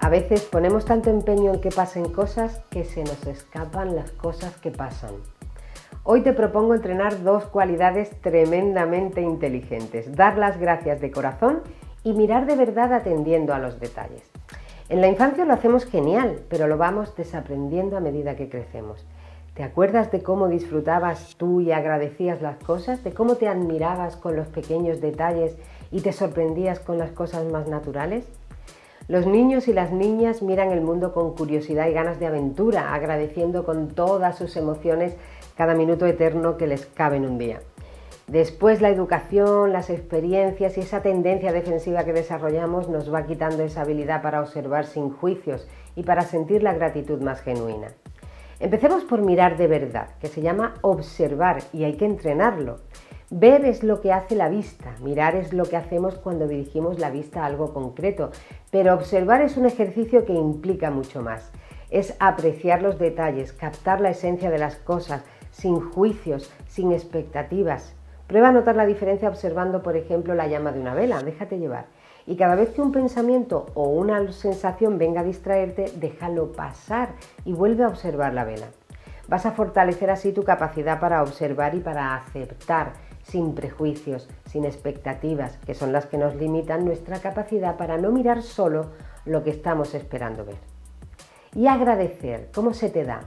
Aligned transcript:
A 0.00 0.08
veces 0.10 0.42
ponemos 0.42 0.84
tanto 0.84 1.10
empeño 1.10 1.54
en 1.54 1.60
que 1.60 1.70
pasen 1.70 2.08
cosas 2.08 2.60
que 2.70 2.84
se 2.84 3.04
nos 3.04 3.24
escapan 3.28 3.94
las 3.94 4.10
cosas 4.10 4.56
que 4.56 4.72
pasan. 4.72 5.14
Hoy 6.02 6.22
te 6.22 6.32
propongo 6.32 6.74
entrenar 6.74 7.22
dos 7.22 7.44
cualidades 7.44 8.10
tremendamente 8.22 9.20
inteligentes, 9.20 10.16
dar 10.16 10.36
las 10.36 10.58
gracias 10.58 11.00
de 11.00 11.12
corazón 11.12 11.62
y 12.02 12.12
mirar 12.12 12.46
de 12.46 12.56
verdad 12.56 12.92
atendiendo 12.92 13.54
a 13.54 13.60
los 13.60 13.78
detalles. 13.78 14.28
En 14.88 15.00
la 15.00 15.06
infancia 15.06 15.44
lo 15.44 15.54
hacemos 15.54 15.84
genial, 15.84 16.40
pero 16.48 16.66
lo 16.66 16.76
vamos 16.76 17.14
desaprendiendo 17.14 17.96
a 17.96 18.00
medida 18.00 18.34
que 18.34 18.48
crecemos. 18.48 19.06
¿Te 19.54 19.62
acuerdas 19.62 20.10
de 20.10 20.20
cómo 20.20 20.48
disfrutabas 20.48 21.36
tú 21.36 21.60
y 21.60 21.70
agradecías 21.70 22.42
las 22.42 22.56
cosas? 22.56 23.04
¿De 23.04 23.12
cómo 23.12 23.36
te 23.36 23.46
admirabas 23.46 24.16
con 24.16 24.34
los 24.34 24.48
pequeños 24.48 25.00
detalles 25.00 25.56
y 25.92 26.00
te 26.00 26.12
sorprendías 26.12 26.80
con 26.80 26.98
las 26.98 27.12
cosas 27.12 27.44
más 27.44 27.68
naturales? 27.68 28.26
Los 29.06 29.28
niños 29.28 29.68
y 29.68 29.72
las 29.72 29.92
niñas 29.92 30.42
miran 30.42 30.72
el 30.72 30.80
mundo 30.80 31.12
con 31.12 31.36
curiosidad 31.36 31.86
y 31.86 31.92
ganas 31.92 32.18
de 32.18 32.26
aventura, 32.26 32.94
agradeciendo 32.94 33.64
con 33.64 33.90
todas 33.90 34.36
sus 34.36 34.56
emociones 34.56 35.14
cada 35.56 35.74
minuto 35.74 36.04
eterno 36.04 36.56
que 36.56 36.66
les 36.66 36.86
cabe 36.86 37.18
en 37.18 37.26
un 37.26 37.38
día. 37.38 37.60
Después 38.26 38.80
la 38.80 38.88
educación, 38.88 39.72
las 39.72 39.88
experiencias 39.88 40.76
y 40.78 40.80
esa 40.80 41.00
tendencia 41.00 41.52
defensiva 41.52 42.02
que 42.02 42.12
desarrollamos 42.12 42.88
nos 42.88 43.14
va 43.14 43.24
quitando 43.24 43.62
esa 43.62 43.82
habilidad 43.82 44.20
para 44.20 44.40
observar 44.40 44.86
sin 44.86 45.10
juicios 45.10 45.68
y 45.94 46.02
para 46.02 46.22
sentir 46.22 46.64
la 46.64 46.74
gratitud 46.74 47.20
más 47.20 47.40
genuina. 47.40 47.94
Empecemos 48.60 49.02
por 49.04 49.20
mirar 49.20 49.56
de 49.56 49.66
verdad, 49.66 50.10
que 50.20 50.28
se 50.28 50.40
llama 50.40 50.74
observar 50.82 51.62
y 51.72 51.84
hay 51.84 51.96
que 51.96 52.04
entrenarlo. 52.04 52.78
Ver 53.30 53.64
es 53.64 53.82
lo 53.82 54.00
que 54.00 54.12
hace 54.12 54.36
la 54.36 54.48
vista, 54.48 54.94
mirar 55.02 55.34
es 55.34 55.52
lo 55.52 55.64
que 55.64 55.76
hacemos 55.76 56.14
cuando 56.16 56.46
dirigimos 56.46 57.00
la 57.00 57.10
vista 57.10 57.42
a 57.42 57.46
algo 57.46 57.74
concreto, 57.74 58.30
pero 58.70 58.94
observar 58.94 59.42
es 59.42 59.56
un 59.56 59.66
ejercicio 59.66 60.24
que 60.24 60.34
implica 60.34 60.90
mucho 60.90 61.20
más. 61.20 61.50
Es 61.90 62.14
apreciar 62.20 62.80
los 62.80 62.98
detalles, 62.98 63.52
captar 63.52 64.00
la 64.00 64.10
esencia 64.10 64.50
de 64.50 64.58
las 64.58 64.76
cosas, 64.76 65.24
sin 65.50 65.80
juicios, 65.80 66.52
sin 66.68 66.92
expectativas. 66.92 67.96
Prueba 68.28 68.50
a 68.50 68.52
notar 68.52 68.76
la 68.76 68.86
diferencia 68.86 69.28
observando, 69.28 69.82
por 69.82 69.96
ejemplo, 69.96 70.34
la 70.34 70.46
llama 70.46 70.70
de 70.70 70.80
una 70.80 70.94
vela, 70.94 71.22
déjate 71.22 71.58
llevar. 71.58 71.86
Y 72.26 72.36
cada 72.36 72.54
vez 72.54 72.70
que 72.70 72.80
un 72.80 72.92
pensamiento 72.92 73.66
o 73.74 73.88
una 73.88 74.32
sensación 74.32 74.98
venga 74.98 75.20
a 75.20 75.24
distraerte, 75.24 75.92
déjalo 75.96 76.52
pasar 76.52 77.10
y 77.44 77.52
vuelve 77.52 77.84
a 77.84 77.88
observar 77.88 78.32
la 78.32 78.44
vela. 78.44 78.68
Vas 79.28 79.46
a 79.46 79.52
fortalecer 79.52 80.10
así 80.10 80.32
tu 80.32 80.42
capacidad 80.42 81.00
para 81.00 81.22
observar 81.22 81.74
y 81.74 81.80
para 81.80 82.14
aceptar, 82.14 82.92
sin 83.22 83.54
prejuicios, 83.54 84.28
sin 84.46 84.64
expectativas, 84.64 85.56
que 85.66 85.74
son 85.74 85.92
las 85.92 86.06
que 86.06 86.18
nos 86.18 86.34
limitan 86.36 86.84
nuestra 86.84 87.18
capacidad 87.18 87.76
para 87.76 87.96
no 87.96 88.10
mirar 88.10 88.42
solo 88.42 88.90
lo 89.24 89.42
que 89.42 89.50
estamos 89.50 89.94
esperando 89.94 90.44
ver. 90.44 90.56
Y 91.54 91.66
agradecer, 91.68 92.48
¿cómo 92.54 92.74
se 92.74 92.90
te 92.90 93.04
da? 93.04 93.20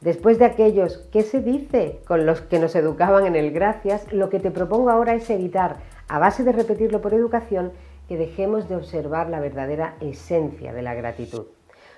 Después 0.00 0.38
de 0.38 0.46
aquellos 0.46 1.06
¿qué 1.12 1.22
se 1.22 1.42
dice 1.42 2.00
con 2.06 2.24
los 2.24 2.40
que 2.40 2.58
nos 2.58 2.74
educaban 2.74 3.26
en 3.26 3.36
el 3.36 3.50
gracias, 3.50 4.10
lo 4.12 4.30
que 4.30 4.40
te 4.40 4.50
propongo 4.50 4.88
ahora 4.88 5.14
es 5.14 5.28
evitar, 5.28 5.76
a 6.08 6.18
base 6.18 6.42
de 6.42 6.52
repetirlo 6.52 7.02
por 7.02 7.12
educación, 7.12 7.72
que 8.10 8.16
dejemos 8.16 8.68
de 8.68 8.74
observar 8.74 9.30
la 9.30 9.38
verdadera 9.38 9.94
esencia 10.00 10.72
de 10.72 10.82
la 10.82 10.94
gratitud. 10.94 11.46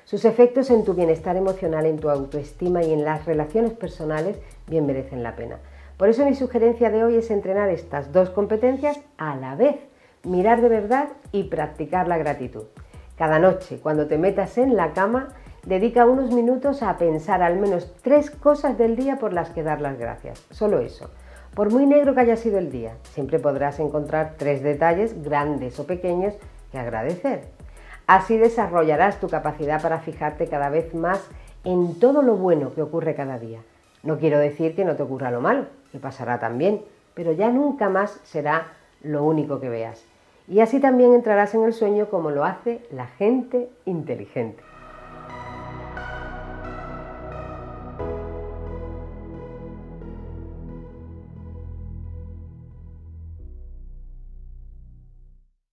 Sus 0.04 0.26
efectos 0.26 0.68
en 0.68 0.84
tu 0.84 0.92
bienestar 0.92 1.38
emocional, 1.38 1.86
en 1.86 1.98
tu 1.98 2.10
autoestima 2.10 2.82
y 2.82 2.92
en 2.92 3.02
las 3.02 3.24
relaciones 3.24 3.72
personales 3.72 4.36
bien 4.66 4.84
merecen 4.84 5.22
la 5.22 5.36
pena. 5.36 5.56
Por 5.96 6.10
eso 6.10 6.26
mi 6.26 6.34
sugerencia 6.34 6.90
de 6.90 7.02
hoy 7.02 7.16
es 7.16 7.30
entrenar 7.30 7.70
estas 7.70 8.12
dos 8.12 8.28
competencias 8.28 9.00
a 9.16 9.36
la 9.36 9.54
vez, 9.54 9.76
mirar 10.22 10.60
de 10.60 10.68
verdad 10.68 11.08
y 11.32 11.44
practicar 11.44 12.08
la 12.08 12.18
gratitud. 12.18 12.64
Cada 13.16 13.38
noche, 13.38 13.78
cuando 13.82 14.06
te 14.06 14.18
metas 14.18 14.58
en 14.58 14.76
la 14.76 14.92
cama, 14.92 15.30
Dedica 15.64 16.06
unos 16.06 16.32
minutos 16.32 16.82
a 16.82 16.98
pensar 16.98 17.40
al 17.40 17.56
menos 17.56 17.94
tres 18.02 18.32
cosas 18.32 18.76
del 18.76 18.96
día 18.96 19.20
por 19.20 19.32
las 19.32 19.50
que 19.50 19.62
dar 19.62 19.80
las 19.80 19.96
gracias. 19.96 20.44
Solo 20.50 20.80
eso. 20.80 21.08
Por 21.54 21.70
muy 21.70 21.84
negro 21.84 22.14
que 22.14 22.20
haya 22.20 22.36
sido 22.36 22.58
el 22.58 22.72
día, 22.72 22.94
siempre 23.02 23.38
podrás 23.38 23.78
encontrar 23.78 24.36
tres 24.38 24.62
detalles, 24.62 25.22
grandes 25.22 25.78
o 25.78 25.86
pequeños, 25.86 26.32
que 26.70 26.78
agradecer. 26.78 27.44
Así 28.06 28.38
desarrollarás 28.38 29.20
tu 29.20 29.28
capacidad 29.28 29.82
para 29.82 29.98
fijarte 29.98 30.48
cada 30.48 30.70
vez 30.70 30.94
más 30.94 31.20
en 31.64 31.98
todo 32.00 32.22
lo 32.22 32.36
bueno 32.36 32.72
que 32.74 32.80
ocurre 32.80 33.14
cada 33.14 33.38
día. 33.38 33.60
No 34.02 34.18
quiero 34.18 34.38
decir 34.38 34.74
que 34.74 34.86
no 34.86 34.96
te 34.96 35.02
ocurra 35.02 35.30
lo 35.30 35.42
malo, 35.42 35.66
que 35.92 35.98
pasará 35.98 36.38
también, 36.38 36.80
pero 37.12 37.32
ya 37.32 37.50
nunca 37.50 37.90
más 37.90 38.18
será 38.24 38.68
lo 39.02 39.22
único 39.22 39.60
que 39.60 39.68
veas. 39.68 40.02
Y 40.48 40.60
así 40.60 40.80
también 40.80 41.12
entrarás 41.12 41.54
en 41.54 41.64
el 41.64 41.74
sueño 41.74 42.08
como 42.08 42.30
lo 42.30 42.44
hace 42.44 42.80
la 42.90 43.08
gente 43.08 43.68
inteligente. 43.84 44.62